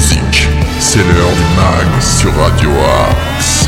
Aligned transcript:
C'est 0.00 0.98
l'heure 0.98 1.30
du 1.30 1.56
mag 1.56 2.00
sur 2.00 2.34
Radio 2.34 2.70
Axe. 3.36 3.66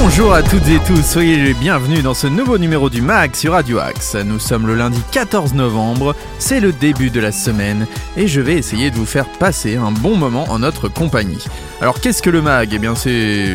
Bonjour 0.00 0.32
à 0.32 0.42
toutes 0.42 0.66
et 0.68 0.78
tous, 0.86 1.02
soyez 1.02 1.36
les 1.36 1.52
bienvenus 1.52 2.02
dans 2.02 2.14
ce 2.14 2.26
nouveau 2.28 2.56
numéro 2.56 2.88
du 2.88 3.02
MAG 3.02 3.36
sur 3.36 3.52
Radio 3.52 3.78
Axe. 3.78 4.14
Nous 4.14 4.38
sommes 4.38 4.66
le 4.66 4.74
lundi 4.74 5.02
14 5.12 5.52
novembre, 5.52 6.16
c'est 6.38 6.60
le 6.60 6.72
début 6.72 7.10
de 7.10 7.20
la 7.20 7.30
semaine 7.30 7.86
et 8.16 8.26
je 8.26 8.40
vais 8.40 8.54
essayer 8.54 8.90
de 8.90 8.96
vous 8.96 9.04
faire 9.04 9.28
passer 9.28 9.76
un 9.76 9.92
bon 9.92 10.16
moment 10.16 10.46
en 10.48 10.60
notre 10.60 10.88
compagnie. 10.88 11.44
Alors 11.82 12.00
qu'est-ce 12.00 12.22
que 12.22 12.30
le 12.30 12.40
MAG? 12.40 12.72
Eh 12.72 12.78
bien 12.78 12.94
c'est 12.94 13.54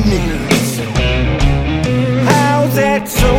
Needs. 0.09 0.79
How's 2.29 2.75
that 2.75 3.07
so 3.07 3.36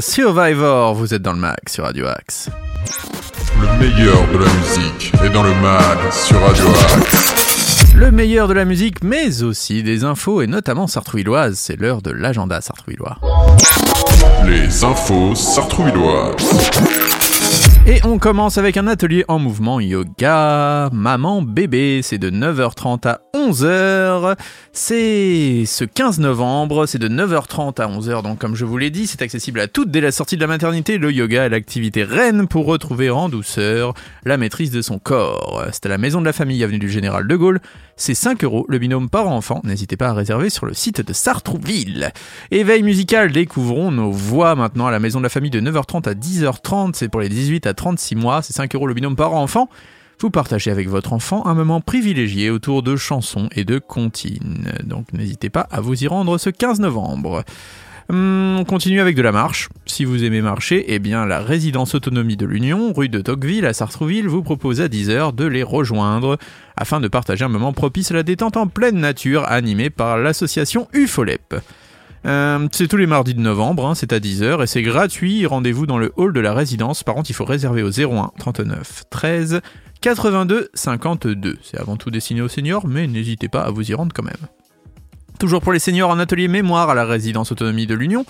Survivor, 0.00 0.94
vous 0.94 1.12
êtes 1.12 1.20
dans 1.20 1.34
le 1.34 1.38
mag 1.38 1.58
sur 1.68 1.84
Radio 1.84 2.06
Axe. 2.06 2.48
Le 3.60 3.78
meilleur 3.78 4.26
de 4.32 4.38
la 4.38 4.50
musique 4.54 5.12
est 5.22 5.28
dans 5.28 5.42
le 5.42 5.54
mag 5.56 5.98
sur 6.10 6.40
Radio 6.40 6.64
Axe. 6.96 7.94
Le 7.94 8.10
meilleur 8.10 8.48
de 8.48 8.54
la 8.54 8.64
musique, 8.64 9.02
mais 9.04 9.42
aussi 9.42 9.82
des 9.82 10.04
infos, 10.04 10.40
et 10.40 10.46
notamment 10.46 10.86
sartrouilloises, 10.86 11.58
c'est 11.58 11.76
l'heure 11.76 12.00
de 12.00 12.12
l'agenda 12.12 12.62
sartrouillois. 12.62 13.18
Les 14.46 14.84
infos 14.84 15.34
sartrouilloises. 15.34 16.99
Et 17.86 17.98
on 18.04 18.18
commence 18.18 18.58
avec 18.58 18.76
un 18.76 18.86
atelier 18.86 19.24
en 19.26 19.38
mouvement 19.38 19.80
yoga, 19.80 20.90
maman 20.92 21.42
bébé, 21.42 22.00
c'est 22.02 22.18
de 22.18 22.30
9h30 22.30 23.08
à 23.08 23.20
11h. 23.34 24.36
C'est 24.72 25.64
ce 25.66 25.84
15 25.84 26.20
novembre, 26.20 26.86
c'est 26.86 26.98
de 26.98 27.08
9h30 27.08 27.80
à 27.80 27.88
11h, 27.88 28.22
donc 28.22 28.38
comme 28.38 28.54
je 28.54 28.64
vous 28.64 28.76
l'ai 28.76 28.90
dit, 28.90 29.06
c'est 29.06 29.22
accessible 29.22 29.60
à 29.60 29.66
toutes 29.66 29.90
dès 29.90 30.02
la 30.02 30.12
sortie 30.12 30.36
de 30.36 30.42
la 30.42 30.46
maternité. 30.46 30.98
Le 30.98 31.10
yoga 31.10 31.46
est 31.46 31.48
l'activité 31.48 32.04
reine 32.04 32.46
pour 32.46 32.66
retrouver 32.66 33.10
en 33.10 33.28
douceur 33.28 33.94
la 34.24 34.36
maîtrise 34.36 34.70
de 34.70 34.82
son 34.82 34.98
corps. 34.98 35.64
C'est 35.72 35.86
à 35.86 35.88
la 35.88 35.98
maison 35.98 36.20
de 36.20 36.26
la 36.26 36.34
famille, 36.34 36.62
avenue 36.62 36.78
du 36.78 36.90
Général 36.90 37.26
de 37.26 37.34
Gaulle. 37.34 37.60
C'est 37.96 38.14
5 38.14 38.44
euros 38.44 38.64
le 38.68 38.78
binôme 38.78 39.10
parent-enfant. 39.10 39.60
N'hésitez 39.64 39.96
pas 39.96 40.08
à 40.08 40.14
réserver 40.14 40.48
sur 40.48 40.64
le 40.64 40.74
site 40.74 41.06
de 41.06 41.12
Sartrouville. 41.12 42.12
Éveil 42.50 42.82
musical, 42.82 43.32
découvrons 43.32 43.90
nos 43.90 44.10
voix 44.10 44.54
maintenant 44.54 44.86
à 44.86 44.90
la 44.90 45.00
maison 45.00 45.18
de 45.18 45.24
la 45.24 45.28
famille 45.28 45.50
de 45.50 45.60
9h30 45.60 46.08
à 46.08 46.14
10h30. 46.14 46.92
C'est 46.94 47.08
pour 47.08 47.20
les 47.20 47.28
18 47.28 47.66
à 47.66 47.69
36 47.74 48.16
mois. 48.16 48.42
C'est 48.42 48.52
5 48.52 48.74
euros 48.74 48.86
le 48.86 48.94
binôme 48.94 49.16
parent-enfant. 49.16 49.68
Vous 50.20 50.30
partagez 50.30 50.70
avec 50.70 50.88
votre 50.88 51.14
enfant 51.14 51.46
un 51.46 51.54
moment 51.54 51.80
privilégié 51.80 52.50
autour 52.50 52.82
de 52.82 52.94
chansons 52.94 53.48
et 53.52 53.64
de 53.64 53.78
comptines. 53.78 54.70
Donc 54.84 55.12
n'hésitez 55.14 55.48
pas 55.48 55.66
à 55.70 55.80
vous 55.80 56.04
y 56.04 56.06
rendre 56.08 56.36
ce 56.36 56.50
15 56.50 56.80
novembre. 56.80 57.42
Hum, 58.10 58.58
on 58.58 58.64
continue 58.64 59.00
avec 59.00 59.14
de 59.14 59.22
la 59.22 59.32
marche. 59.32 59.68
Si 59.86 60.04
vous 60.04 60.24
aimez 60.24 60.42
marcher, 60.42 60.84
eh 60.88 60.98
bien 60.98 61.26
la 61.26 61.38
résidence 61.38 61.94
autonomie 61.94 62.36
de 62.36 62.44
l'Union, 62.44 62.92
rue 62.92 63.08
de 63.08 63.20
Tocqueville 63.20 63.64
à 63.64 63.72
Sartrouville, 63.72 64.26
vous 64.28 64.42
propose 64.42 64.80
à 64.80 64.88
10h 64.88 65.34
de 65.34 65.44
les 65.46 65.62
rejoindre 65.62 66.36
afin 66.76 67.00
de 67.00 67.08
partager 67.08 67.44
un 67.44 67.48
moment 67.48 67.72
propice 67.72 68.10
à 68.10 68.14
la 68.14 68.22
détente 68.22 68.56
en 68.56 68.66
pleine 68.66 68.98
nature 68.98 69.44
animé 69.46 69.90
par 69.90 70.18
l'association 70.18 70.88
UFOLEP. 70.92 71.54
Euh, 72.26 72.68
c'est 72.72 72.88
tous 72.88 72.96
les 72.96 73.06
mardis 73.06 73.34
de 73.34 73.40
novembre, 73.40 73.86
hein, 73.86 73.94
c'est 73.94 74.12
à 74.12 74.18
10h 74.18 74.62
et 74.62 74.66
c'est 74.66 74.82
gratuit. 74.82 75.46
Rendez-vous 75.46 75.86
dans 75.86 75.98
le 75.98 76.12
hall 76.16 76.32
de 76.32 76.40
la 76.40 76.52
résidence. 76.52 77.02
Par 77.02 77.14
contre, 77.14 77.30
il 77.30 77.34
faut 77.34 77.44
réserver 77.44 77.82
au 77.82 77.90
01 77.90 78.32
39 78.38 79.04
13 79.10 79.60
82 80.00 80.70
52. 80.74 81.58
C'est 81.62 81.78
avant 81.78 81.96
tout 81.96 82.10
destiné 82.10 82.42
aux 82.42 82.48
seniors, 82.48 82.86
mais 82.86 83.06
n'hésitez 83.06 83.48
pas 83.48 83.62
à 83.62 83.70
vous 83.70 83.90
y 83.90 83.94
rendre 83.94 84.12
quand 84.14 84.22
même. 84.22 84.34
Toujours 85.38 85.62
pour 85.62 85.72
les 85.72 85.78
seniors 85.78 86.10
en 86.10 86.18
atelier 86.18 86.48
mémoire 86.48 86.90
à 86.90 86.94
la 86.94 87.06
résidence 87.06 87.50
autonomie 87.52 87.86
de 87.86 87.94
l'Union. 87.94 88.26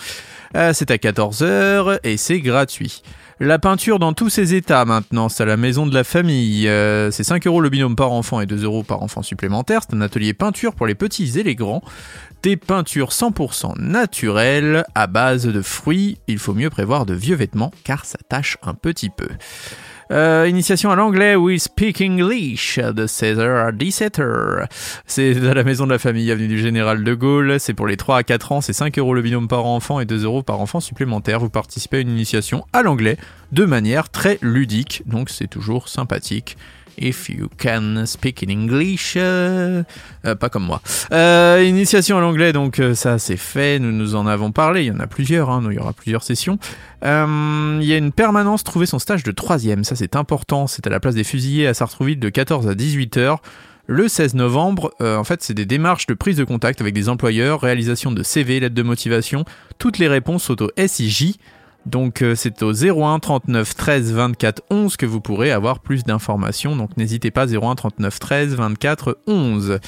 Euh, 0.57 0.73
c'est 0.73 0.93
à 0.93 0.97
14h 0.97 1.99
et 2.05 2.17
c'est 2.17 2.41
gratuit. 2.41 3.03
La 3.43 3.59
peinture 3.59 3.99
dans 3.99 4.13
tous 4.13 4.29
ses 4.29 4.55
états 4.55 4.85
maintenant, 4.85 5.31
c'est 5.31 5.45
à 5.45 5.47
la 5.47 5.57
maison 5.57 5.87
de 5.87 5.95
la 5.95 6.05
famille. 6.05 6.69
Euh, 6.69 7.11
c'est 7.11 7.25
5 7.25 7.47
euros 7.47 7.63
le 7.63 7.71
binôme 7.71 7.97
par 7.97 8.13
enfant 8.13 8.43
et 8.43 8.47
2 8.47 8.65
euros 8.65 8.83
par 8.83 9.03
enfant 9.03 9.23
supplémentaire. 9.23 9.81
C'est 9.81 9.97
un 9.97 10.03
atelier 10.03 10.35
peinture 10.35 10.75
pour 10.75 10.87
les 10.87 10.95
petits 10.95 11.39
et 11.39 11.43
les 11.43 11.55
grands. 11.55 11.81
Des 12.43 12.59
peintures 12.59 13.13
100% 13.13 13.81
naturelles 13.81 14.85
à 14.95 15.07
base 15.07 15.47
de 15.47 15.63
fruits. 15.63 16.19
Il 16.27 16.37
faut 16.37 16.53
mieux 16.53 16.69
prévoir 16.69 17.07
de 17.07 17.15
vieux 17.15 17.35
vêtements 17.35 17.73
car 17.83 18.05
ça 18.05 18.19
tâche 18.29 18.59
un 18.63 18.75
petit 18.75 19.09
peu. 19.09 19.29
Euh, 20.11 20.49
initiation 20.49 20.91
à 20.91 20.97
l'anglais 20.97 21.37
We 21.37 21.63
Speak 21.63 22.01
English 22.01 22.79
de 22.79 23.07
16h 23.07 23.67
à 23.67 23.71
17h. 23.71 24.67
C'est 25.07 25.37
à 25.49 25.55
la 25.55 25.63
maison 25.63 25.87
de 25.87 25.93
la 25.93 26.01
famille, 26.01 26.33
avenue 26.33 26.49
du 26.49 26.59
Général 26.59 27.05
de 27.05 27.15
Gaulle. 27.15 27.61
C'est 27.61 27.75
pour 27.75 27.87
les 27.87 27.97
3 27.97 28.19
à 28.19 28.23
4 28.25 28.53
ans, 28.53 28.61
c'est 28.61 28.73
5 28.73 28.99
euros 28.99 29.15
le 29.15 29.23
binôme 29.23 29.47
par 29.47 29.67
enfant 29.67 30.01
et 30.01 30.07
2 30.07 30.25
euros 30.25 30.43
par 30.43 30.61
enfant 30.61 30.81
supplémentaire. 30.81 31.39
Vous 31.39 31.49
participez 31.49 31.99
à 31.99 32.01
une 32.01 32.11
initiation 32.11 32.65
à 32.73 32.83
l'anglais 32.83 33.19
de 33.53 33.65
manière 33.65 34.09
très 34.09 34.39
ludique, 34.43 35.03
donc 35.07 35.31
c'est 35.31 35.49
toujours 35.49 35.89
sympathique. 35.89 36.57
If 37.01 37.31
you 37.31 37.49
can 37.57 38.05
speak 38.05 38.43
in 38.43 38.51
English, 38.51 39.15
euh, 39.17 39.83
euh, 40.27 40.35
pas 40.35 40.51
comme 40.51 40.65
moi. 40.65 40.83
Euh, 41.13 41.65
initiation 41.67 42.19
à 42.19 42.21
l'anglais, 42.21 42.53
donc 42.53 42.81
ça 42.95 43.19
c'est 43.19 43.39
fait, 43.39 43.79
nous 43.79 43.91
nous 43.91 44.15
en 44.15 44.27
avons 44.27 44.53
parlé, 44.53 44.83
il 44.83 44.87
y 44.89 44.91
en 44.91 45.01
a 45.01 45.07
plusieurs, 45.07 45.49
hein, 45.49 45.63
il 45.71 45.77
y 45.77 45.79
aura 45.79 45.95
plusieurs 45.95 46.23
sessions. 46.23 46.59
Il 47.03 47.09
y 47.85 47.95
a 47.95 47.97
une 47.97 48.13
permanence, 48.13 48.65
trouver 48.65 48.85
son 48.85 48.99
stage 48.99 49.23
de 49.23 49.33
troisième, 49.33 49.83
ça 49.83 49.97
c'est 49.97 50.15
important, 50.15 50.67
c'est 50.67 50.87
à 50.87 50.91
la 50.91 51.01
place 51.01 51.15
des 51.15 51.25
fusillés 51.25 51.67
à 51.67 51.73
Sartrouville 51.73 52.21
de 52.21 52.29
14 52.29 52.69
à 52.69 52.75
18 52.75 53.17
heures. 53.17 53.41
Le 53.87 54.07
16 54.07 54.35
novembre, 54.35 54.93
en 55.01 55.25
fait, 55.25 55.43
c'est 55.43 55.55
des 55.55 55.67
démarches 55.67 56.07
de 56.07 56.15
prise 56.15 56.37
de 56.37 56.45
contact 56.45 56.81
avec 56.81 56.95
des 56.95 57.09
employeurs, 57.09 57.63
réalisation 57.63 58.13
de 58.13 58.23
CV, 58.23 58.61
lettres 58.61 58.75
de 58.75 58.83
motivation. 58.83 59.45
Toutes 59.79 59.99
les 59.99 60.07
réponses 60.07 60.45
sont 60.45 60.63
au 60.63 60.71
SIJ. 60.77 61.39
Donc 61.87 62.23
euh, 62.23 62.35
c'est 62.35 62.63
au 62.63 62.73
01 62.73 63.19
39 63.19 63.75
13 63.75 64.13
24 64.13 64.63
11 64.71 64.97
que 64.97 65.07
vous 65.07 65.21
pourrez 65.21 65.51
avoir 65.51 65.81
plus 65.81 66.05
d'informations. 66.05 66.77
Donc 66.77 66.97
n'hésitez 66.97 67.31
pas 67.31 67.47
01 67.47 67.75
39 67.75 68.19
13 68.19 68.55
24 68.55 69.19
11. 69.27 69.79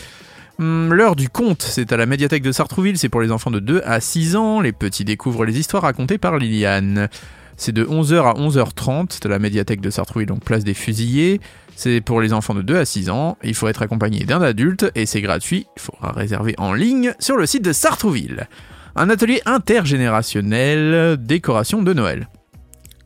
Hum, 0.58 0.92
L'heure 0.92 1.16
du 1.16 1.28
conte, 1.28 1.62
c'est 1.62 1.92
à 1.92 1.96
la 1.96 2.06
médiathèque 2.06 2.42
de 2.42 2.52
Sartrouville, 2.52 2.98
c'est 2.98 3.08
pour 3.08 3.20
les 3.20 3.32
enfants 3.32 3.50
de 3.50 3.60
2 3.60 3.82
à 3.84 4.00
6 4.00 4.36
ans. 4.36 4.60
Les 4.60 4.72
petits 4.72 5.04
découvrent 5.04 5.44
les 5.44 5.58
histoires 5.58 5.82
racontées 5.82 6.18
par 6.18 6.38
Liliane. 6.38 7.08
C'est 7.56 7.72
de 7.72 7.84
11h 7.84 8.22
à 8.22 8.34
11h30, 8.34 9.06
c'est 9.10 9.26
à 9.26 9.28
la 9.28 9.38
médiathèque 9.38 9.80
de 9.80 9.90
Sartrouville, 9.90 10.26
donc 10.26 10.42
place 10.44 10.64
des 10.64 10.74
fusillés. 10.74 11.40
C'est 11.76 12.00
pour 12.00 12.20
les 12.20 12.32
enfants 12.32 12.54
de 12.54 12.62
2 12.62 12.76
à 12.76 12.84
6 12.84 13.10
ans. 13.10 13.38
Il 13.42 13.54
faut 13.54 13.68
être 13.68 13.82
accompagné 13.82 14.24
d'un 14.24 14.42
adulte 14.42 14.90
et 14.94 15.06
c'est 15.06 15.20
gratuit. 15.20 15.66
Il 15.76 15.82
faudra 15.82 16.12
réserver 16.12 16.54
en 16.58 16.72
ligne 16.72 17.14
sur 17.18 17.36
le 17.36 17.46
site 17.46 17.62
de 17.64 17.72
Sartrouville 17.72 18.48
un 18.96 19.08
atelier 19.10 19.40
intergénérationnel 19.46 21.16
décoration 21.18 21.82
de 21.82 21.92
Noël. 21.92 22.28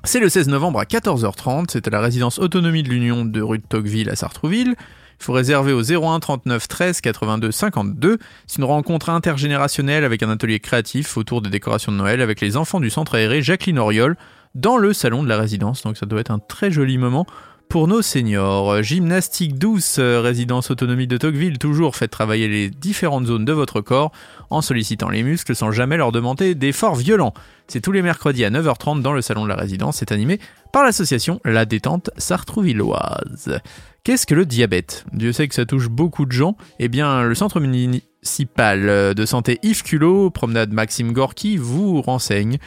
C'est 0.04 0.20
le 0.20 0.28
16 0.28 0.48
novembre 0.48 0.80
à 0.80 0.84
14h30, 0.84 1.66
c'est 1.70 1.88
à 1.88 1.90
la 1.90 2.00
résidence 2.00 2.38
autonomie 2.38 2.82
de 2.82 2.88
l'Union 2.88 3.24
de 3.24 3.40
rue 3.40 3.58
de 3.58 3.66
Tocqueville 3.66 4.10
à 4.10 4.16
Sartrouville. 4.16 4.74
Il 5.18 5.24
faut 5.24 5.32
réserver 5.32 5.72
au 5.72 5.82
01 5.82 6.20
39 6.20 6.68
13 6.68 7.00
82 7.00 7.50
52. 7.50 8.18
C'est 8.46 8.58
une 8.58 8.64
rencontre 8.64 9.10
intergénérationnelle 9.10 10.04
avec 10.04 10.22
un 10.22 10.30
atelier 10.30 10.60
créatif 10.60 11.16
autour 11.16 11.40
des 11.40 11.50
décorations 11.50 11.90
de 11.90 11.96
Noël 11.96 12.20
avec 12.20 12.40
les 12.40 12.56
enfants 12.56 12.80
du 12.80 12.90
centre 12.90 13.16
aéré 13.16 13.42
Jacqueline 13.42 13.78
Auriol 13.78 14.16
dans 14.54 14.76
le 14.76 14.92
salon 14.92 15.22
de 15.22 15.28
la 15.28 15.38
résidence. 15.38 15.82
Donc 15.82 15.96
ça 15.96 16.06
doit 16.06 16.20
être 16.20 16.30
un 16.30 16.38
très 16.38 16.70
joli 16.70 16.98
moment 16.98 17.26
pour 17.68 17.88
nos 17.88 18.02
seniors. 18.02 18.82
Gymnastique 18.82 19.58
douce, 19.58 19.96
euh, 19.99 20.20
résidence 20.20 20.70
autonomie 20.70 21.06
de 21.06 21.16
Tocqueville, 21.16 21.58
toujours 21.58 21.96
faites 21.96 22.11
travailler 22.11 22.49
les 22.49 22.70
différentes 22.70 23.26
zones 23.26 23.44
de 23.44 23.52
votre 23.52 23.80
corps 23.80 24.12
en 24.50 24.62
sollicitant 24.62 25.08
les 25.08 25.23
muscles 25.23 25.54
sans 25.54 25.73
jamais 25.73 25.96
leur 25.96 26.12
demander 26.12 26.54
d'efforts 26.54 26.96
violents. 26.96 27.35
C'est 27.68 27.80
tous 27.80 27.92
les 27.92 28.02
mercredis 28.02 28.44
à 28.44 28.50
9h30 28.50 29.02
dans 29.02 29.12
le 29.12 29.23
salon 29.23 29.44
de 29.44 29.49
la 29.49 29.56
résidence. 29.56 29.96
C'est 29.96 30.12
animé 30.12 30.40
par 30.73 30.85
l'association 30.85 31.40
La 31.44 31.64
Détente 31.64 32.11
Sartrouvilloise. 32.16 33.61
Qu'est-ce 34.04 34.26
que 34.26 34.35
le 34.35 34.46
diabète? 34.46 35.04
Dieu 35.12 35.32
sait 35.32 35.49
que 35.49 35.54
ça 35.54 35.66
touche 35.66 35.88
beaucoup 35.88 36.26
de 36.26 36.32
gens. 36.32 36.56
Eh 36.78 36.88
bien, 36.88 37.25
le 37.25 37.35
centre 37.35 37.58
municipal 38.26 39.14
de 39.14 39.25
santé 39.25 39.61
Yves 39.62 39.85
Culot, 39.85 40.30
promenade 40.30 40.73
Maxime 40.73 41.12
Gorky, 41.12 41.56
vous 41.56 42.02
renseigne. 42.02 42.59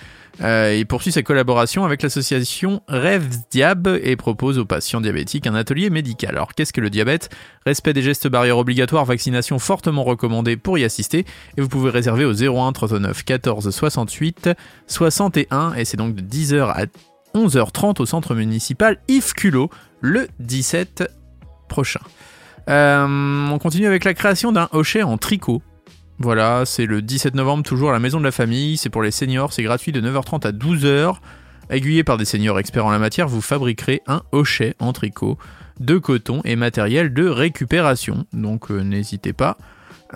Euh, 0.42 0.74
il 0.78 0.86
poursuit 0.86 1.12
sa 1.12 1.22
collaboration 1.22 1.84
avec 1.84 2.01
l'association 2.01 2.82
Rêves 2.88 3.28
Diab 3.51 4.00
et 4.01 4.16
propose 4.16 4.58
aux 4.58 4.63
patients 4.63 5.01
diabétiques 5.01 5.48
un 5.48 5.56
atelier 5.56 5.89
médical. 5.89 6.38
Alors 6.38 6.54
qu'est-ce 6.54 6.72
que 6.72 6.80
le 6.80 6.89
diabète? 6.89 7.30
Respect 7.66 7.92
des 7.92 8.01
gestes 8.01 8.30
barrières 8.30 8.58
obligatoires, 8.58 9.04
vaccination 9.04 9.60
fortement 9.60 10.06
recommandée 10.06 10.56
pour 10.56 10.78
y 10.78 10.86
assister 10.86 11.25
et 11.58 11.62
vous 11.62 11.68
pouvez 11.68 11.89
réserver 11.89 12.24
au 12.24 12.32
01 12.32 12.72
39 12.72 13.25
14 13.25 13.70
68 13.70 14.51
61 14.88 15.74
et 15.74 15.84
c'est 15.84 15.98
donc 15.98 16.16
de 16.16 16.22
10h 16.22 16.70
à 16.70 16.86
11h30 17.36 18.01
au 18.01 18.06
centre 18.06 18.34
municipal 18.34 18.98
Yves 19.10 19.34
Culot 19.34 19.70
le 20.00 20.30
17 20.39 21.04
prochain. 21.68 22.00
Euh, 22.69 23.47
on 23.49 23.57
continue 23.57 23.88
avec 23.88 24.03
la 24.03 24.13
création 24.13 24.51
d'un 24.51 24.69
hochet 24.71 25.03
en 25.03 25.17
tricot. 25.17 25.61
Voilà, 26.19 26.63
c'est 26.65 26.85
le 26.85 27.01
17 27.01 27.33
novembre, 27.33 27.63
toujours 27.63 27.89
à 27.89 27.93
la 27.93 27.99
maison 27.99 28.19
de 28.19 28.25
la 28.25 28.31
famille. 28.31 28.77
C'est 28.77 28.89
pour 28.89 29.01
les 29.01 29.11
seniors, 29.11 29.53
c'est 29.53 29.63
gratuit 29.63 29.91
de 29.91 30.01
9h30 30.01 30.45
à 30.45 30.51
12h. 30.51 31.15
Aiguillé 31.69 32.03
par 32.03 32.17
des 32.17 32.25
seniors 32.25 32.59
experts 32.59 32.85
en 32.85 32.91
la 32.91 32.99
matière, 32.99 33.27
vous 33.27 33.41
fabriquerez 33.41 34.01
un 34.07 34.21
hochet 34.31 34.75
en 34.79 34.91
tricot 34.91 35.38
de 35.79 35.97
coton 35.97 36.41
et 36.43 36.55
matériel 36.55 37.13
de 37.13 37.27
récupération. 37.27 38.25
Donc 38.33 38.69
euh, 38.69 38.81
n'hésitez 38.81 39.33
pas. 39.33 39.57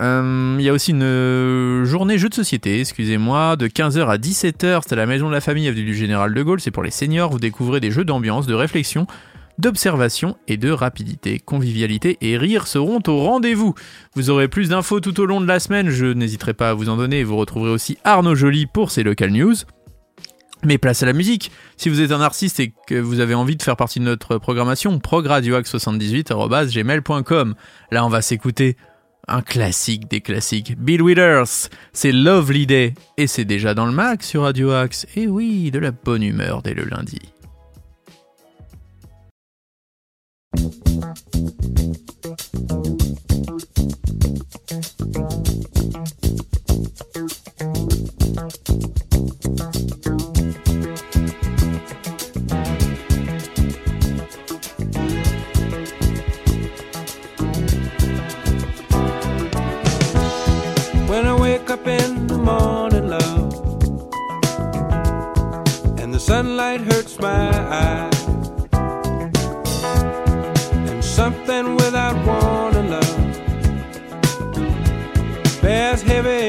Euh, 0.00 0.56
Il 0.58 0.64
y 0.64 0.68
a 0.68 0.72
aussi 0.72 0.90
une 0.90 1.84
journée 1.84 2.18
jeu 2.18 2.28
de 2.28 2.34
société, 2.34 2.80
excusez-moi, 2.80 3.56
de 3.56 3.68
15h 3.68 4.06
à 4.08 4.18
17h. 4.18 4.80
C'est 4.82 4.92
à 4.92 4.96
la 4.96 5.06
maison 5.06 5.28
de 5.28 5.32
la 5.32 5.40
famille, 5.40 5.68
avenue 5.68 5.84
du 5.84 5.94
Général 5.94 6.34
de 6.34 6.42
Gaulle. 6.42 6.60
C'est 6.60 6.72
pour 6.72 6.82
les 6.82 6.90
seniors. 6.90 7.30
Vous 7.30 7.38
découvrez 7.38 7.80
des 7.80 7.90
jeux 7.90 8.04
d'ambiance, 8.04 8.46
de 8.46 8.54
réflexion 8.54 9.06
d'observation 9.58 10.36
et 10.48 10.56
de 10.56 10.70
rapidité. 10.70 11.38
Convivialité 11.38 12.18
et 12.20 12.36
rire 12.36 12.66
seront 12.66 13.00
au 13.06 13.22
rendez-vous. 13.22 13.74
Vous 14.14 14.30
aurez 14.30 14.48
plus 14.48 14.70
d'infos 14.70 15.00
tout 15.00 15.20
au 15.20 15.26
long 15.26 15.40
de 15.40 15.46
la 15.46 15.60
semaine, 15.60 15.90
je 15.90 16.06
n'hésiterai 16.06 16.54
pas 16.54 16.70
à 16.70 16.74
vous 16.74 16.88
en 16.88 16.96
donner. 16.96 17.24
Vous 17.24 17.36
retrouverez 17.36 17.70
aussi 17.70 17.98
Arnaud 18.04 18.34
Joly 18.34 18.66
pour 18.66 18.90
ses 18.90 19.02
local 19.02 19.30
news. 19.30 19.54
Mais 20.64 20.78
place 20.78 21.02
à 21.02 21.06
la 21.06 21.12
musique. 21.12 21.50
Si 21.76 21.90
vous 21.90 22.00
êtes 22.00 22.12
un 22.12 22.22
artiste 22.22 22.58
et 22.58 22.72
que 22.86 22.94
vous 22.94 23.20
avez 23.20 23.34
envie 23.34 23.56
de 23.56 23.62
faire 23.62 23.76
partie 23.76 24.00
de 24.00 24.04
notre 24.04 24.38
programmation, 24.38 24.98
progradioax78.gmail.com. 24.98 27.54
Là, 27.90 28.06
on 28.06 28.08
va 28.08 28.22
s'écouter 28.22 28.78
un 29.28 29.42
classique 29.42 30.08
des 30.08 30.22
classiques. 30.22 30.78
Bill 30.78 31.02
Withers, 31.02 31.68
c'est 31.92 32.12
Lovely 32.12 32.66
Day 32.66 32.94
et 33.16 33.26
c'est 33.26 33.44
déjà 33.44 33.74
dans 33.74 33.86
le 33.86 33.92
Mac 33.92 34.22
sur 34.22 34.42
Radio 34.42 34.70
Axe. 34.70 35.06
Et 35.16 35.26
oui, 35.26 35.70
de 35.70 35.78
la 35.78 35.90
bonne 35.90 36.22
humeur 36.22 36.60
dès 36.62 36.74
le 36.74 36.84
lundi. 36.84 37.18
Sunlight 66.24 66.80
hurts 66.80 67.20
my 67.20 67.50
eyes, 67.70 68.13
something 71.14 71.76
without 71.76 72.16
warning, 72.26 72.90
love, 72.90 73.16
bears 75.62 76.02
heavy 76.02 76.43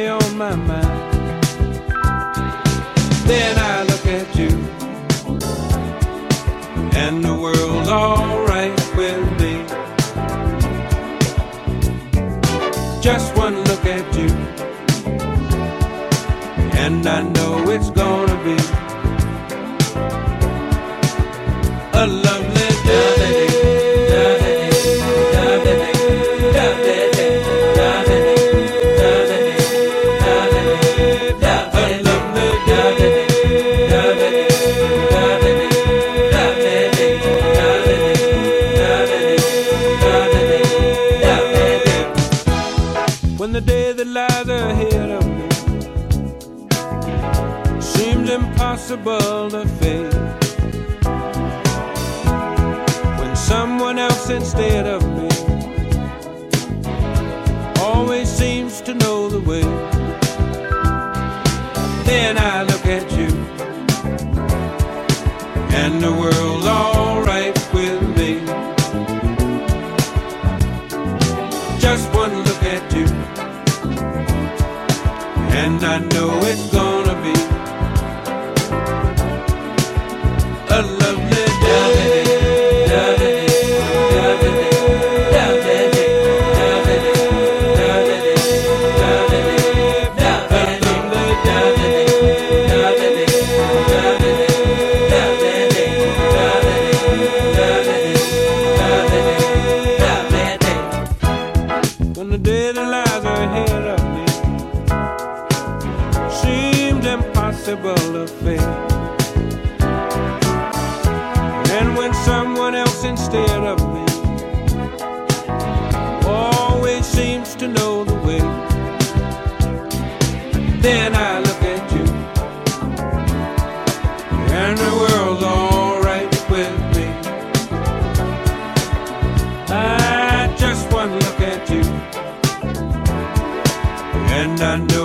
impossible 48.75 49.49
to 49.51 49.65
face. 49.79 50.13
When 53.19 53.35
someone 53.37 53.97
else 53.97 54.29
instead 54.29 54.85
of 54.85 55.01
me 55.15 55.24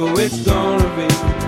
so 0.00 0.16
it's 0.16 0.38
gonna 0.46 0.96
be. 0.96 1.39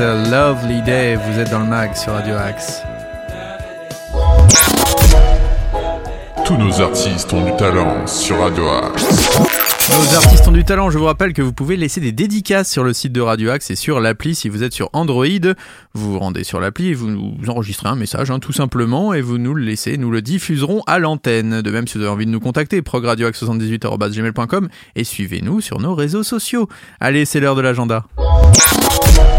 Withers, 0.00 0.30
Lovely 0.30 0.80
Day, 0.82 1.16
vous 1.16 1.38
êtes 1.38 1.50
dans 1.50 1.58
le 1.58 1.66
mag 1.66 1.94
sur 1.94 2.12
Radio 2.12 2.34
Axe. 2.34 2.82
Tous 6.46 6.56
nos 6.56 6.80
artistes 6.80 7.30
ont 7.34 7.44
du 7.44 7.54
talent 7.56 8.06
sur 8.06 8.38
Radio 8.38 8.66
Axe. 8.68 9.38
Nos 9.90 10.16
artistes 10.16 10.48
ont 10.48 10.52
du 10.52 10.64
talent, 10.64 10.88
je 10.88 10.96
vous 10.96 11.04
rappelle 11.04 11.34
que 11.34 11.42
vous 11.42 11.52
pouvez 11.52 11.76
laisser 11.76 12.00
des 12.00 12.12
dédicaces 12.12 12.70
sur 12.70 12.82
le 12.82 12.94
site 12.94 13.12
de 13.12 13.20
Radio 13.20 13.50
Axe 13.50 13.70
et 13.70 13.76
sur 13.76 14.00
l'appli 14.00 14.34
si 14.34 14.48
vous 14.48 14.62
êtes 14.62 14.72
sur 14.72 14.88
Android. 14.94 15.26
Vous 15.92 16.12
vous 16.12 16.18
rendez 16.18 16.44
sur 16.44 16.60
l'appli 16.60 16.88
et 16.88 16.94
vous 16.94 17.08
nous 17.08 17.34
enregistrez 17.48 17.90
un 17.90 17.96
message 17.96 18.30
hein, 18.30 18.38
tout 18.38 18.52
simplement 18.52 19.12
et 19.12 19.20
vous 19.20 19.36
nous 19.36 19.52
le 19.52 19.64
laissez, 19.64 19.98
nous 19.98 20.10
le 20.10 20.22
diffuserons 20.22 20.82
à 20.86 20.98
l'antenne. 20.98 21.60
De 21.60 21.70
même 21.70 21.86
si 21.86 21.98
vous 21.98 22.04
avez 22.04 22.12
envie 22.12 22.26
de 22.26 22.30
nous 22.30 22.40
contacter, 22.40 22.80
progradioaxe78.gmail.com 22.80 24.68
et 24.96 25.04
suivez-nous 25.04 25.60
sur 25.60 25.78
nos 25.78 25.94
réseaux 25.94 26.22
sociaux. 26.22 26.68
Allez, 27.00 27.26
c'est 27.26 27.40
l'heure 27.40 27.54
de 27.56 27.60
l'agenda. 27.60 28.06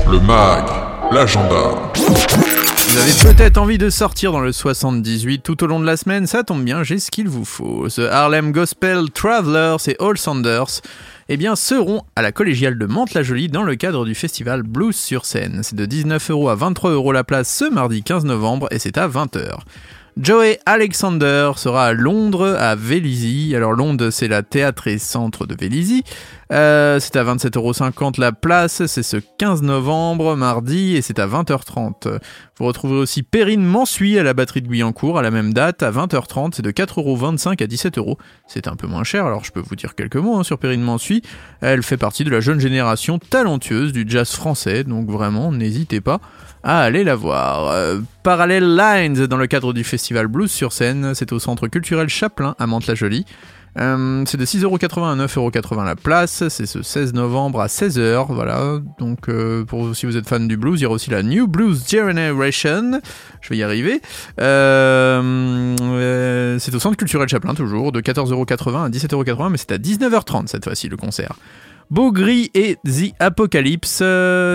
Le 0.10 0.20
MAG, 0.20 0.66
l'agenda. 1.12 1.92
Vous 1.96 2.98
avez 2.98 3.34
peut-être 3.34 3.58
envie 3.58 3.78
de 3.78 3.90
sortir 3.90 4.32
dans 4.32 4.40
le 4.40 4.52
78 4.52 5.44
tout 5.44 5.64
au 5.64 5.68
long 5.68 5.80
de 5.80 5.86
la 5.86 5.98
semaine, 5.98 6.28
ça 6.28 6.44
tombe 6.44 6.64
bien, 6.64 6.84
j'ai 6.84 7.00
ce 7.00 7.12
qu'il 7.12 7.28
vous 7.28 7.46
faut. 7.46 7.88
The 7.90 8.08
Harlem 8.12 8.52
Gospel 8.52 9.12
Travelers 9.12 9.78
et 9.88 9.96
All 10.00 10.18
Sanders 10.18 10.82
eh 11.30 11.38
bien, 11.38 11.56
seront 11.56 12.04
à 12.16 12.22
la 12.22 12.32
collégiale 12.32 12.78
de 12.78 12.86
Mantes-la-Jolie 12.86 13.50
dans 13.50 13.64
le 13.64 13.76
cadre 13.76 14.06
du 14.06 14.16
festival 14.16 14.64
Blues 14.64 14.96
sur 14.96 15.26
scène. 15.26 15.62
C'est 15.64 15.76
de 15.76 15.86
19 15.86 16.32
euros 16.32 16.50
à 16.50 16.56
23 16.56 16.92
euros 16.92 17.12
la 17.12 17.24
place 17.24 17.54
ce 17.54 17.70
mardi 17.70 18.04
15 18.04 18.26
novembre 18.26 18.68
et 18.72 18.80
c'est 18.80 18.98
à 18.98 19.08
20h. 19.08 19.60
Joey 20.18 20.60
Alexander 20.66 21.52
sera 21.56 21.86
à 21.86 21.94
Londres, 21.94 22.58
à 22.60 22.76
Vélizy. 22.76 23.56
Alors 23.56 23.72
Londres, 23.72 24.10
c'est 24.10 24.28
la 24.28 24.44
théâtre 24.44 24.88
et 24.88 24.98
centre 24.98 25.46
de 25.46 25.56
Vélizy. 25.56 26.04
Euh, 26.52 27.00
c'est 27.00 27.16
à 27.16 27.24
27,50€ 27.24 28.20
la 28.20 28.34
place, 28.34 28.86
c'est 28.86 29.04
ce 29.04 29.18
15 29.18 29.62
novembre, 29.62 30.36
mardi, 30.36 30.98
et 30.98 31.02
c'est 31.02 31.20
à 31.20 31.28
20h30. 31.28 32.20
Vous 32.58 32.66
retrouverez 32.66 33.00
aussi 33.00 33.24
Perrine 33.24 33.64
Mansuy 33.64 34.20
à 34.20 34.24
la 34.24 34.34
batterie 34.34 34.62
de 34.62 34.68
Guyancourt 34.68 35.18
à 35.18 35.22
la 35.22 35.32
même 35.32 35.54
date, 35.54 35.82
à 35.82 35.92
20h30, 35.92 36.52
c'est 36.54 36.62
de 36.62 36.72
4,25€ 36.72 37.64
à 37.64 37.68
17€. 37.68 38.18
C'est 38.48 38.68
un 38.68 38.76
peu 38.76 38.86
moins 38.86 39.06
cher, 39.06 39.26
alors 39.26 39.46
je 39.46 39.52
peux 39.52 39.62
vous 39.62 39.76
dire 39.78 39.96
quelques 39.96 40.18
mots 40.18 40.38
hein, 40.38 40.44
sur 40.44 40.58
Perrine 40.58 40.82
Mansuy. 40.82 41.22
Elle 41.62 41.84
fait 41.84 41.98
partie 41.98 42.26
de 42.26 42.30
la 42.30 42.42
jeune 42.42 42.60
génération 42.60 43.18
talentueuse 43.18 43.94
du 43.94 44.04
jazz 44.06 44.32
français, 44.32 44.84
donc 44.84 45.10
vraiment, 45.10 45.54
n'hésitez 45.54 46.02
pas 46.02 46.20
à 46.64 46.82
aller 46.82 47.04
la 47.04 47.16
voir. 47.16 47.70
Euh, 47.70 48.00
Parallel 48.24 48.76
Lines 48.76 49.26
dans 49.26 49.38
le 49.38 49.48
cadre 49.48 49.74
du 49.74 49.84
festival 49.84 50.28
Blues 50.28 50.52
sur 50.52 50.74
scène, 50.74 51.14
c'est 51.16 51.32
au 51.32 51.40
centre 51.40 51.68
culturel 51.68 52.10
Chaplin 52.10 52.56
à 52.60 52.68
Mantes-la-Jolie. 52.68 53.26
Euh, 53.80 54.24
c'est 54.28 54.38
de 54.38 54.46
6,80€ 54.46 55.14
à 55.14 55.16
9,80€ 55.16 55.86
la 55.86 55.96
place, 55.96 56.48
c'est 56.50 56.66
ce 56.66 56.82
16 56.82 57.14
novembre 57.14 57.62
à 57.62 57.68
16h, 57.68 58.26
voilà, 58.30 58.80
donc 59.00 59.30
euh, 59.30 59.64
si 59.94 60.06
vous 60.06 60.18
êtes 60.18 60.28
fan 60.28 60.46
du 60.46 60.58
blues, 60.58 60.82
il 60.82 60.84
y 60.84 60.86
aura 60.86 60.96
aussi 60.96 61.10
la 61.10 61.24
New 61.24 61.48
Blues 61.48 61.82
Generation, 61.90 63.00
je 63.40 63.50
vais 63.50 63.58
y 63.58 63.64
arriver, 63.64 64.02
euh, 64.42 65.78
c'est 66.60 66.76
au 66.76 66.80
centre 66.80 66.98
culturel 66.98 67.30
Chaplin 67.30 67.54
toujours, 67.54 67.94
de 67.94 68.02
14,80€ 68.02 68.86
à 68.86 68.90
17,80€, 68.90 69.50
mais 69.52 69.58
c'est 69.58 69.72
à 69.72 69.78
19h30 69.78 70.48
cette 70.48 70.66
fois-ci 70.66 70.90
le 70.90 70.98
concert. 70.98 71.36
Beau 71.90 72.12
Gris 72.12 72.52
et 72.54 72.78
The 72.86 73.14
Apocalypse, 73.20 74.04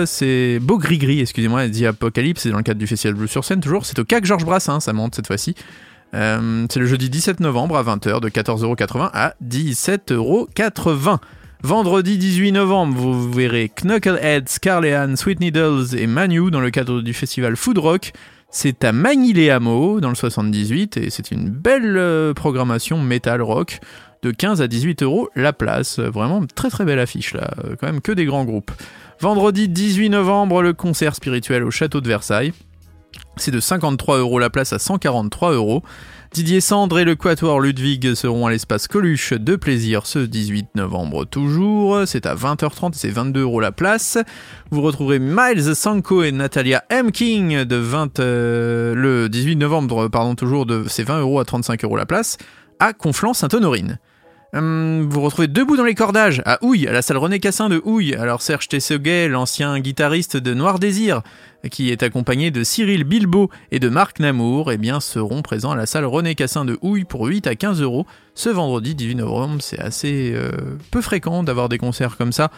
c'est 0.05 0.59
Beau 0.61 0.77
Gris 0.77 0.99
Gris, 0.99 1.21
excusez-moi, 1.21 1.65
et 1.65 1.71
The 1.71 1.83
Apocalypse, 1.85 2.43
c'est 2.43 2.51
dans 2.51 2.57
le 2.57 2.63
cadre 2.63 2.79
du 2.79 2.87
Festival 2.87 3.15
Blues 3.15 3.31
sur 3.31 3.43
scène 3.43 3.61
toujours, 3.61 3.87
c'est 3.87 3.97
au 3.97 4.05
CAC 4.05 4.25
Georges 4.25 4.45
Brassens, 4.45 4.81
ça 4.81 4.93
monte 4.93 5.15
cette 5.15 5.27
fois-ci. 5.27 5.55
Euh, 6.13 6.65
c'est 6.69 6.79
le 6.79 6.85
jeudi 6.85 7.09
17 7.09 7.39
novembre 7.39 7.77
à 7.77 7.83
20h 7.83 8.21
de 8.21 8.29
14,80€ 8.29 9.09
à 9.13 9.33
17,80€. 9.43 11.17
Vendredi 11.63 12.17
18 12.17 12.51
novembre, 12.51 12.95
vous 12.95 13.31
verrez 13.31 13.69
Knuckleheads, 13.69 14.59
Carlehan, 14.61 15.15
Sweet 15.15 15.39
Needles 15.39 15.97
et 15.97 16.05
Manu 16.05 16.51
dans 16.51 16.59
le 16.61 16.69
cadre 16.69 17.01
du 17.01 17.13
festival 17.13 17.55
Food 17.55 17.79
Rock. 17.79 18.13
C'est 18.49 18.83
à 18.83 18.91
Magny-les-Hameaux 18.91 19.99
dans 19.99 20.09
le 20.09 20.15
78 20.15 20.97
et 20.97 21.09
c'est 21.09 21.31
une 21.31 21.49
belle 21.49 21.97
euh, 21.97 22.33
programmation 22.33 23.01
metal 23.01 23.41
rock 23.41 23.79
de 24.23 24.31
15 24.31 24.61
à 24.61 24.67
18 24.67 25.03
euros 25.03 25.29
la 25.35 25.51
place. 25.51 25.99
Vraiment 25.99 26.45
très 26.55 26.69
très 26.69 26.85
belle 26.85 26.99
affiche 26.99 27.33
là, 27.33 27.49
Euh, 27.65 27.75
quand 27.79 27.87
même 27.87 28.01
que 28.01 28.11
des 28.11 28.25
grands 28.25 28.45
groupes. 28.45 28.71
Vendredi 29.19 29.67
18 29.67 30.09
novembre, 30.09 30.61
le 30.61 30.73
concert 30.73 31.15
spirituel 31.15 31.63
au 31.63 31.71
château 31.71 32.01
de 32.01 32.07
Versailles. 32.07 32.53
C'est 33.39 33.51
de 33.51 33.59
53 33.59 34.17
euros 34.17 34.39
la 34.39 34.49
place 34.49 34.73
à 34.73 34.79
143 34.79 35.53
euros. 35.53 35.83
Didier 36.33 36.61
Sandre 36.61 36.99
et 36.99 37.05
le 37.05 37.15
Quatuor 37.15 37.59
Ludwig 37.59 38.13
seront 38.13 38.45
à 38.45 38.51
l'espace 38.51 38.87
Coluche 38.87 39.33
de 39.33 39.55
plaisir 39.55 40.05
ce 40.05 40.19
18 40.19 40.75
novembre 40.75 41.25
toujours. 41.25 42.01
C'est 42.05 42.25
à 42.25 42.35
20h30 42.35 42.93
et 42.93 42.97
c'est 42.97 43.09
22 43.09 43.41
euros 43.41 43.59
la 43.59 43.71
place. 43.71 44.17
Vous 44.71 44.81
retrouverez 44.81 45.19
Miles 45.19 45.75
Sanko 45.75 46.23
et 46.23 46.31
Natalia 46.31 46.83
M. 46.89 47.11
King 47.11 47.63
de 47.63 47.75
20, 47.75 48.19
euh, 48.19 48.93
le 48.93 49.29
18 49.29 49.55
novembre, 49.55 50.09
pardon, 50.09 50.35
toujours 50.35 50.65
de, 50.65 50.85
c'est 50.87 51.03
20 51.03 51.21
euros 51.21 51.39
à 51.39 51.45
35 51.45 51.83
euros 51.83 51.97
la 51.97 52.05
place 52.05 52.37
à 52.79 52.93
Conflans-Sainte-Honorine. 52.93 53.97
Hum, 54.53 55.09
vous 55.09 55.19
retrouvez 55.19 55.49
Debout 55.49 55.75
dans 55.75 55.83
les 55.83 55.93
cordages 55.93 56.41
à 56.45 56.63
Houille, 56.63 56.87
à 56.87 56.93
la 56.93 57.01
salle 57.01 57.17
René 57.17 57.39
Cassin 57.39 57.67
de 57.67 57.81
Houille. 57.83 58.15
Alors 58.15 58.41
Serge 58.41 58.69
Tesseguet, 58.69 59.27
l'ancien 59.27 59.77
guitariste 59.79 60.37
de 60.37 60.53
Noir 60.53 60.79
Désir, 60.79 61.21
qui 61.69 61.91
est 61.91 62.01
accompagné 62.01 62.49
de 62.49 62.63
Cyril 62.63 63.03
Bilbo 63.03 63.49
et 63.71 63.79
de 63.79 63.89
Marc 63.89 64.21
Namour, 64.21 64.71
eh 64.71 64.77
bien, 64.77 65.01
seront 65.01 65.41
présents 65.41 65.71
à 65.71 65.75
la 65.75 65.85
salle 65.85 66.05
René 66.05 66.33
Cassin 66.33 66.63
de 66.63 66.79
Houille 66.81 67.03
pour 67.03 67.25
8 67.25 67.45
à 67.45 67.55
15 67.55 67.81
euros 67.81 68.05
ce 68.35 68.49
vendredi 68.49 68.95
18 68.95 69.15
novembre. 69.15 69.57
C'est 69.59 69.79
assez 69.79 70.31
euh, 70.33 70.51
peu 70.91 71.01
fréquent 71.01 71.43
d'avoir 71.43 71.67
des 71.67 71.77
concerts 71.77 72.15
comme 72.15 72.31
ça 72.31 72.49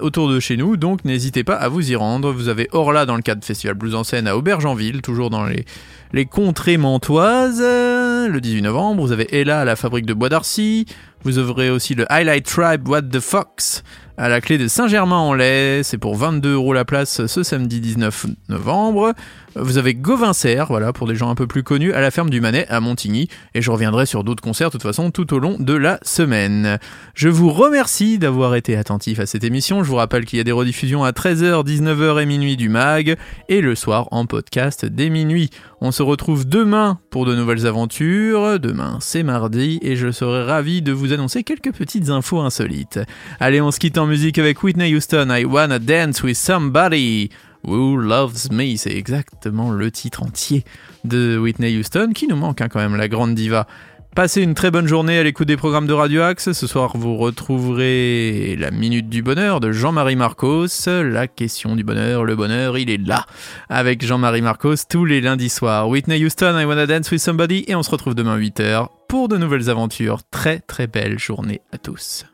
autour 0.00 0.28
de 0.28 0.40
chez 0.40 0.56
nous, 0.56 0.76
donc 0.76 1.04
n'hésitez 1.04 1.44
pas 1.44 1.54
à 1.54 1.68
vous 1.68 1.90
y 1.90 1.96
rendre. 1.96 2.32
Vous 2.32 2.48
avez 2.48 2.68
Orla 2.72 3.06
dans 3.06 3.16
le 3.16 3.22
cadre 3.22 3.44
Festival 3.44 3.74
Blues 3.74 3.94
en 3.94 4.04
scène 4.04 4.26
à 4.26 4.36
Aubergenville, 4.36 5.02
toujours 5.02 5.30
dans 5.30 5.44
les, 5.44 5.64
les 6.12 6.26
contrées 6.26 6.76
mantoises, 6.76 7.60
euh, 7.62 8.28
le 8.28 8.40
18 8.40 8.62
novembre. 8.62 9.02
Vous 9.02 9.12
avez 9.12 9.28
Ella 9.34 9.60
à 9.60 9.64
la 9.64 9.76
fabrique 9.76 10.06
de 10.06 10.14
Bois 10.14 10.28
d'Arcy. 10.28 10.86
Vous 11.24 11.38
ouvrez 11.38 11.70
aussi 11.70 11.94
le 11.94 12.10
Highlight 12.10 12.46
Tribe 12.46 12.88
What 12.88 13.02
the 13.02 13.20
Fox 13.20 13.82
à 14.16 14.28
la 14.28 14.40
clé 14.40 14.58
de 14.58 14.68
Saint-Germain-en-Laye. 14.68 15.84
C'est 15.84 15.98
pour 15.98 16.16
22 16.16 16.54
euros 16.54 16.72
la 16.72 16.84
place 16.84 17.26
ce 17.26 17.42
samedi 17.42 17.80
19 17.80 18.26
novembre. 18.48 19.12
Vous 19.58 19.78
avez 19.78 19.94
Gauvincer, 19.94 20.64
voilà, 20.68 20.92
pour 20.92 21.06
des 21.06 21.14
gens 21.14 21.30
un 21.30 21.34
peu 21.34 21.46
plus 21.46 21.62
connus, 21.62 21.94
à 21.94 22.02
la 22.02 22.10
ferme 22.10 22.28
du 22.28 22.42
Manet 22.42 22.66
à 22.68 22.80
Montigny. 22.80 23.28
Et 23.54 23.62
je 23.62 23.70
reviendrai 23.70 24.04
sur 24.04 24.22
d'autres 24.22 24.42
concerts, 24.42 24.68
de 24.68 24.72
toute 24.72 24.82
façon, 24.82 25.10
tout 25.10 25.32
au 25.32 25.38
long 25.38 25.56
de 25.58 25.72
la 25.72 25.98
semaine. 26.02 26.78
Je 27.14 27.30
vous 27.30 27.50
remercie 27.50 28.18
d'avoir 28.18 28.54
été 28.54 28.76
attentif 28.76 29.18
à 29.18 29.24
cette 29.24 29.44
émission. 29.44 29.82
Je 29.82 29.88
vous 29.88 29.96
rappelle 29.96 30.26
qu'il 30.26 30.36
y 30.36 30.40
a 30.40 30.44
des 30.44 30.52
rediffusions 30.52 31.04
à 31.04 31.12
13h, 31.12 31.64
19h 31.64 32.22
et 32.22 32.26
minuit 32.26 32.56
du 32.56 32.68
MAG, 32.68 33.16
et 33.48 33.60
le 33.62 33.74
soir 33.74 34.08
en 34.10 34.26
podcast 34.26 34.84
dès 34.84 35.08
minuit. 35.08 35.50
On 35.82 35.92
se 35.92 36.02
retrouve 36.02 36.48
demain 36.48 36.98
pour 37.10 37.26
de 37.26 37.34
nouvelles 37.34 37.66
aventures. 37.66 38.58
Demain, 38.58 38.96
c'est 39.00 39.22
mardi, 39.22 39.78
et 39.82 39.94
je 39.94 40.10
serai 40.10 40.42
ravi 40.42 40.80
de 40.80 40.90
vous 40.90 41.12
annoncer 41.12 41.44
quelques 41.44 41.72
petites 41.72 42.08
infos 42.08 42.40
insolites. 42.40 42.98
Allez, 43.40 43.60
on 43.60 43.70
se 43.70 43.78
quitte 43.78 43.98
en 43.98 44.06
musique 44.06 44.38
avec 44.38 44.62
Whitney 44.62 44.94
Houston, 44.94 45.28
I 45.30 45.44
Wanna 45.44 45.78
Dance 45.78 46.22
With 46.22 46.36
Somebody. 46.36 47.28
Who 47.66 47.96
Loves 47.96 48.50
Me, 48.52 48.76
c'est 48.76 48.94
exactement 48.94 49.70
le 49.70 49.90
titre 49.90 50.22
entier 50.22 50.64
de 51.04 51.36
Whitney 51.36 51.76
Houston, 51.76 52.12
qui 52.14 52.26
nous 52.26 52.36
manque 52.36 52.60
hein, 52.60 52.68
quand 52.68 52.78
même, 52.78 52.96
la 52.96 53.08
grande 53.08 53.34
diva. 53.34 53.66
Passez 54.16 54.40
une 54.40 54.54
très 54.54 54.70
bonne 54.70 54.88
journée 54.88 55.18
à 55.18 55.22
l'écoute 55.22 55.46
des 55.46 55.58
programmes 55.58 55.86
de 55.86 55.92
Radio 55.92 56.22
Axe. 56.22 56.52
Ce 56.52 56.66
soir, 56.66 56.96
vous 56.96 57.18
retrouverez 57.18 58.56
la 58.58 58.70
Minute 58.70 59.10
du 59.10 59.22
Bonheur 59.22 59.60
de 59.60 59.72
Jean-Marie 59.72 60.16
Marcos. 60.16 60.68
La 60.86 61.28
question 61.28 61.76
du 61.76 61.84
bonheur, 61.84 62.24
le 62.24 62.34
bonheur, 62.34 62.78
il 62.78 62.88
est 62.88 62.96
là. 62.96 63.26
Avec 63.68 64.02
Jean-Marie 64.02 64.40
Marcos 64.40 64.76
tous 64.88 65.04
les 65.04 65.20
lundis 65.20 65.50
soirs. 65.50 65.90
Whitney 65.90 66.24
Houston, 66.24 66.58
I 66.58 66.64
Wanna 66.64 66.86
Dance 66.86 67.10
With 67.10 67.20
Somebody. 67.20 67.66
Et 67.68 67.74
on 67.74 67.82
se 67.82 67.90
retrouve 67.90 68.14
demain 68.14 68.38
8h 68.38 68.88
pour 69.06 69.28
de 69.28 69.36
nouvelles 69.36 69.68
aventures. 69.68 70.22
Très 70.30 70.60
très 70.60 70.86
belle 70.86 71.18
journée 71.18 71.60
à 71.70 71.76
tous. 71.76 72.24